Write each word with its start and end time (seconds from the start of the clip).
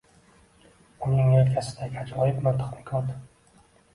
Uning 1.07 1.27
yelkasidagi 1.33 2.01
ajoyib 2.05 2.39
miltiqni 2.47 2.87
ko’rdi. 2.89 3.21